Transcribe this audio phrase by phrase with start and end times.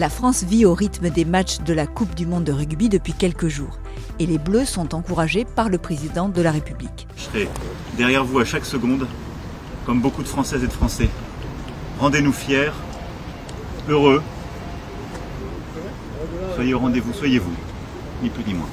[0.00, 3.12] La France vit au rythme des matchs de la Coupe du Monde de rugby depuis
[3.12, 3.78] quelques jours.
[4.18, 7.06] Et les Bleus sont encouragés par le président de la République.
[7.18, 7.48] Je serai
[7.98, 9.06] derrière vous à chaque seconde,
[9.84, 11.10] comme beaucoup de Françaises et de Français.
[11.98, 12.72] Rendez-nous fiers,
[13.90, 14.22] heureux.
[16.54, 17.52] Soyez au rendez-vous, soyez vous,
[18.22, 18.68] ni plus ni moins.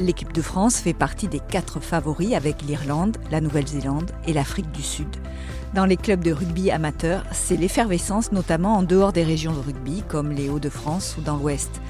[0.00, 4.82] L'équipe de France fait partie des quatre favoris avec l'Irlande, la Nouvelle-Zélande et l'Afrique du
[4.82, 5.14] Sud.
[5.74, 10.02] Dans les clubs de rugby amateurs, c'est l'effervescence notamment en dehors des régions de rugby
[10.08, 11.82] comme les Hauts-de-France ou dans l'Ouest.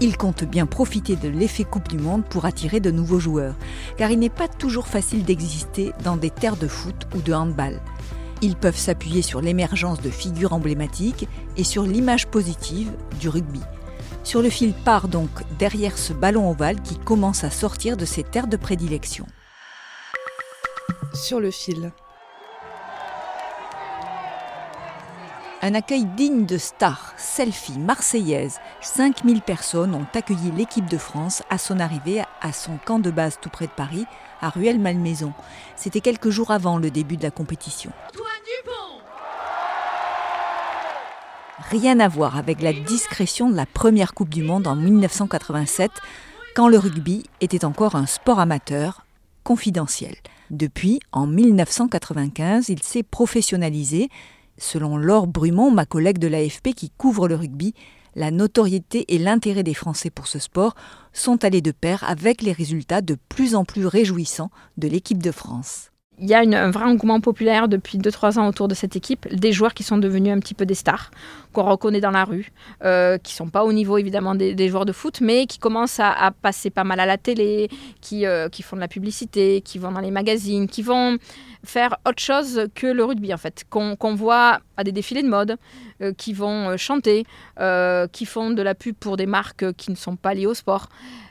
[0.00, 3.54] Ils comptent bien profiter de l'effet Coupe du Monde pour attirer de nouveaux joueurs,
[3.96, 7.80] car il n'est pas toujours facile d'exister dans des terres de foot ou de handball.
[8.40, 13.60] Ils peuvent s'appuyer sur l'émergence de figures emblématiques et sur l'image positive du rugby.
[14.24, 18.22] Sur le fil part donc derrière ce ballon ovale qui commence à sortir de ses
[18.22, 19.26] terres de prédilection.
[21.14, 21.92] Sur le fil.
[25.64, 28.58] Un accueil digne de star, selfie marseillaise.
[28.80, 33.38] 5000 personnes ont accueilli l'équipe de France à son arrivée à son camp de base
[33.40, 34.06] tout près de Paris,
[34.40, 35.32] à Ruelle-Malmaison.
[35.76, 37.92] C'était quelques jours avant le début de la compétition.
[41.58, 45.90] Rien à voir avec la discrétion de la première Coupe du Monde en 1987,
[46.54, 49.04] quand le rugby était encore un sport amateur,
[49.44, 50.14] confidentiel.
[50.50, 54.08] Depuis, en 1995, il s'est professionnalisé.
[54.56, 57.74] Selon Laure Brumont, ma collègue de l'AFP qui couvre le rugby,
[58.14, 60.74] la notoriété et l'intérêt des Français pour ce sport
[61.12, 65.30] sont allés de pair avec les résultats de plus en plus réjouissants de l'équipe de
[65.30, 65.90] France.
[66.18, 69.50] Il y a un vrai engouement populaire depuis 2-3 ans autour de cette équipe, des
[69.50, 71.10] joueurs qui sont devenus un petit peu des stars,
[71.52, 72.52] qu'on reconnaît dans la rue,
[72.84, 76.30] euh, qui sont pas au niveau évidemment des, joueurs de foot, mais qui commencent à,
[76.42, 79.90] passer pas mal à la télé, qui, euh, qui font de la publicité, qui vont
[79.90, 81.16] dans les magazines, qui vont
[81.64, 85.56] faire autre chose que le rugby en fait, qu'on voit à des défilés de mode,
[86.00, 87.24] euh, qui vont euh, chanter,
[87.60, 90.54] euh, qui font de la pub pour des marques qui ne sont pas liées au
[90.54, 90.88] sport.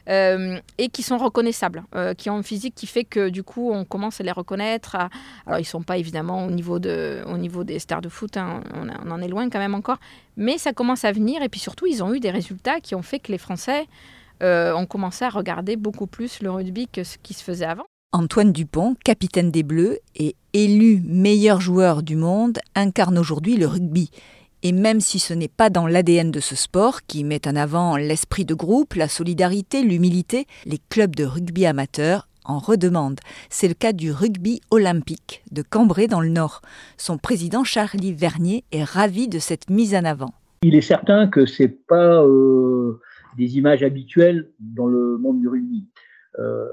[0.08, 1.84] et qui sont reconnaissables,
[2.18, 4.98] qui ont un physique qui fait que du coup on commence à les reconnaître.
[5.46, 8.62] Alors ils sont pas évidemment au niveau, de, au niveau des stars de foot, hein,
[8.74, 10.00] on, en est loin quand même encore,
[10.36, 13.04] mais ça commence à venir et puis surtout ils ont eu des résultats qui ont
[13.04, 13.88] fait que les Français
[14.42, 17.91] ont commencé à regarder beaucoup plus le rugby que ce qui se faisait avant.
[18.14, 24.12] Antoine Dupont, capitaine des Bleus et élu meilleur joueur du monde, incarne aujourd'hui le rugby.
[24.64, 27.96] Et même si ce n'est pas dans l'ADN de ce sport, qui met en avant
[27.96, 33.22] l'esprit de groupe, la solidarité, l'humilité, les clubs de rugby amateurs en redemandent.
[33.50, 36.62] C'est le cas du rugby olympique de Cambrai dans le Nord.
[36.98, 40.34] Son président Charlie Vernier est ravi de cette mise en avant.
[40.64, 43.00] Il est certain que c'est pas euh,
[43.38, 45.86] des images habituelles dans le monde du rugby.
[46.40, 46.66] Euh,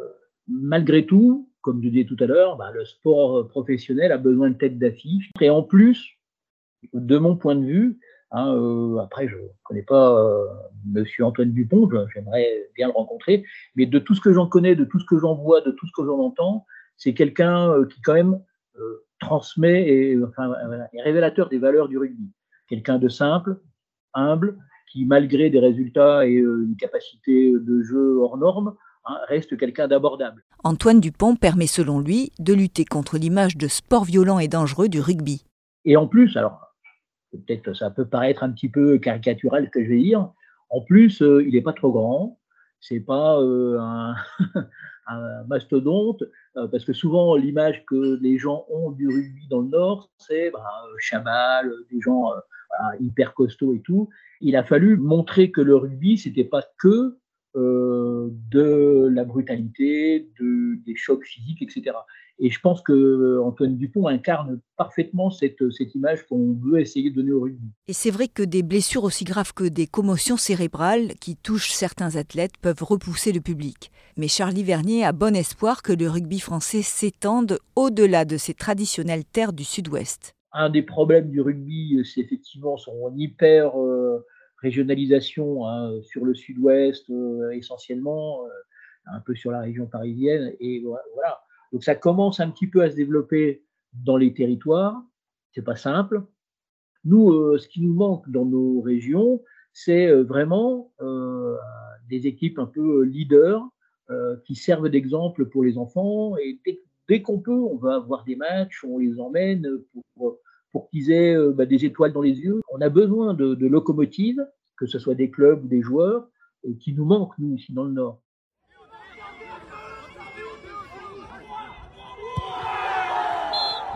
[0.48, 4.56] malgré tout, comme je disais tout à l'heure, bah, le sport professionnel a besoin de
[4.56, 5.30] tête d'affiche.
[5.40, 6.18] Et en plus,
[6.92, 8.00] de mon point de vue,
[8.30, 10.46] hein, euh, après je ne connais pas euh,
[10.86, 13.44] Monsieur Antoine Dupont, j'aimerais bien le rencontrer,
[13.74, 15.86] mais de tout ce que j'en connais, de tout ce que j'en vois, de tout
[15.86, 16.64] ce que j'en entends,
[16.96, 18.40] c'est quelqu'un euh, qui quand même
[18.78, 22.30] euh, transmet et est révélateur des valeurs du rugby.
[22.68, 23.60] Quelqu'un de simple,
[24.14, 24.58] humble,
[24.90, 30.44] qui malgré des résultats et une capacité de jeu hors norme, hein, reste quelqu'un d'abordable.
[30.64, 35.00] Antoine Dupont permet selon lui de lutter contre l'image de sport violent et dangereux du
[35.00, 35.44] rugby.
[35.84, 36.60] Et en plus, alors
[37.32, 40.30] peut-être ça peut paraître un petit peu caricatural ce que je vais dire,
[40.70, 42.38] en plus euh, il n'est pas trop grand,
[42.80, 44.14] c'est pas euh, un,
[45.08, 46.22] un mastodonte,
[46.56, 50.50] euh, parce que souvent l'image que les gens ont du rugby dans le Nord, c'est
[50.50, 52.32] bah, euh, des gens
[52.68, 54.08] voilà, hyper costauds et tout.
[54.40, 57.16] Il a fallu montrer que le rugby, c'était pas que
[57.58, 61.96] euh, de la brutalité, de, des chocs physiques, etc.
[62.40, 67.16] Et je pense que Antoine Dupont incarne parfaitement cette, cette image qu'on veut essayer de
[67.16, 67.68] donner au rugby.
[67.88, 72.14] Et c'est vrai que des blessures aussi graves que des commotions cérébrales qui touchent certains
[72.14, 73.90] athlètes peuvent repousser le public.
[74.16, 79.24] Mais Charlie Vernier a bon espoir que le rugby français s'étende au-delà de ses traditionnelles
[79.24, 80.34] terres du sud-ouest.
[80.52, 84.24] Un des problèmes du rugby, c'est effectivement son hyper, euh,
[84.60, 87.10] régionalisation hein, sur le sud-ouest
[87.52, 88.44] essentiellement,
[89.06, 90.54] un peu sur la région parisienne.
[90.60, 90.82] Et
[91.14, 91.40] voilà.
[91.72, 95.02] Donc ça commence un petit peu à se développer dans les territoires.
[95.52, 96.22] C'est pas simple.
[97.04, 100.92] Nous, ce qui nous manque dans nos régions, c'est vraiment
[102.08, 103.62] des équipes un peu leaders
[104.44, 106.36] qui servent d'exemple pour les enfants.
[106.38, 106.60] Et
[107.08, 109.66] dès, qu'on peut, on va avoir des matchs, on les emmène
[110.16, 110.38] pour
[110.90, 112.60] qu'ils aient bah, des étoiles dans les yeux.
[112.72, 116.28] On a besoin de locomotives, que ce soit des clubs ou des joueurs,
[116.80, 118.22] qui nous manquent, nous, ici dans le Nord.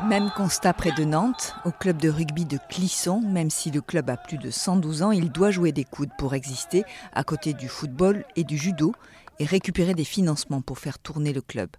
[0.09, 4.11] Même constat près de Nantes, au club de rugby de Clisson, même si le club
[4.11, 6.83] a plus de 112 ans, il doit jouer des coudes pour exister,
[7.13, 8.93] à côté du football et du judo,
[9.39, 11.71] et récupérer des financements pour faire tourner le club.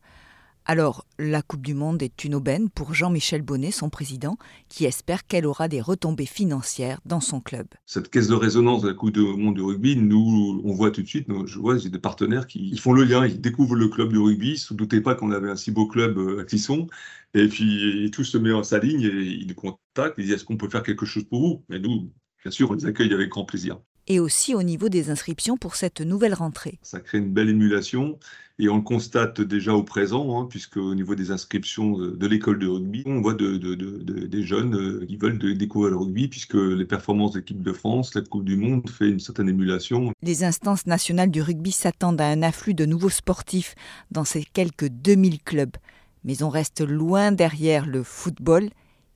[0.66, 4.38] Alors, la Coupe du Monde est une aubaine pour Jean-Michel Bonnet, son président,
[4.70, 7.68] qui espère qu'elle aura des retombées financières dans son club.
[7.86, 11.02] Cette caisse de résonance de la Coupe du Monde du rugby, nous, on voit tout
[11.02, 14.14] de suite, je vois, j'ai des partenaires qui font le lien, ils découvrent le club
[14.14, 16.46] de rugby, ils ne se doutaient pas qu'on avait un si beau club euh, à
[16.46, 16.88] Clisson,
[17.34, 20.46] et puis tout se met en sa ligne, et ils nous contactent, ils disent est-ce
[20.46, 21.66] qu'on peut faire quelque chose pour vous?
[21.76, 22.10] Et nous,
[22.42, 25.76] bien sûr, on les accueille avec grand plaisir et aussi au niveau des inscriptions pour
[25.76, 26.80] cette nouvelle rentrée.
[26.82, 28.18] Ça crée une belle émulation
[28.60, 32.60] et on le constate déjà au présent, hein, puisque au niveau des inscriptions de, l'école
[32.60, 36.86] de rugby, on voit de, des jeunes euh, qui veulent découvrir le rugby, puisque les
[36.86, 40.14] performances de l'équipe de France, la Coupe du Monde fait une certaine émulation.
[40.22, 43.74] Les instances nationales du rugby s'attendent à un afflux de nouveaux sportifs
[44.12, 45.76] dans ces quelques 2000 clubs.
[46.24, 48.70] Mais on reste loin derrière le football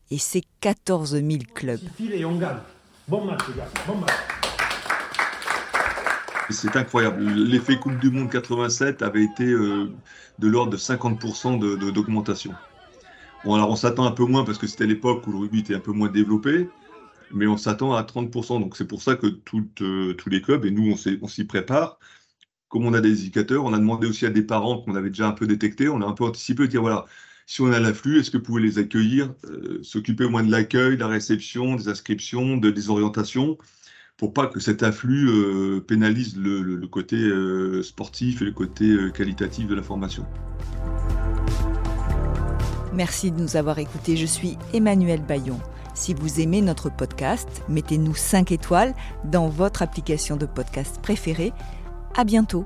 [0.10, 1.80] et ses 14 000 clubs.
[2.00, 2.58] Et on gagne.
[3.08, 3.70] Bon match, les gars.
[3.88, 4.37] Bon match.
[6.50, 7.22] C'est incroyable.
[7.24, 9.98] L'effet Coupe du Monde 87 avait été euh,
[10.38, 12.60] de l'ordre de 50% d'augmentation.
[13.44, 15.76] bon, alors on s'attend un peu moins parce que c'était l'époque où le rugby était
[15.76, 16.74] un peu moins développé,
[17.32, 18.60] mais on s'attend à 30%.
[18.60, 19.28] Donc c'est pour ça que
[19.82, 22.00] euh, tous les clubs, et nous on s'y prépare,
[22.70, 25.28] comme on a des indicateurs, on a demandé aussi à des parents qu'on avait déjà
[25.30, 27.06] un peu détectés, on a un peu anticipé, dire voilà,
[27.46, 30.52] si on a l'afflux, est-ce que vous pouvez les accueillir, euh, s'occuper au moins de
[30.52, 33.58] l'accueil, de la réception, des inscriptions, de, des orientations?
[34.18, 39.12] Pour pas que cet afflux euh, pénalise le, côté euh, sportif et le côté euh,
[39.12, 40.26] qualitatif de la formation.
[42.94, 44.18] Merci de nous avoir écoutés.
[44.18, 45.60] Je suis Emmanuel Bayon.
[45.94, 51.54] Si vous aimez notre podcast, mettez-nous 5 étoiles dans votre application de podcast préférée.
[52.16, 52.66] À bientôt.